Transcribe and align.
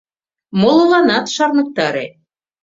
Молыланат 0.59 1.25
шарныктаре... 1.35 2.05